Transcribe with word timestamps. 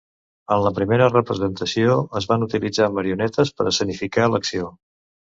En 0.53 0.61
la 0.67 0.69
primera 0.75 1.09
representació 1.09 1.97
es 2.19 2.27
van 2.31 2.45
utilitzar 2.45 2.87
marionetes 2.95 3.51
per 3.61 3.67
escenificar 3.73 4.27
l'acció. 4.37 4.71